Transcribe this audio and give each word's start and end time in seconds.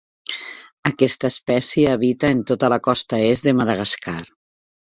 Aquesta 0.89 1.29
espècie 1.33 1.93
habita 1.97 2.33
en 2.37 2.43
tota 2.53 2.73
la 2.75 2.81
costa 2.89 3.23
est 3.29 3.49
de 3.49 3.55
Madagascar. 3.63 4.21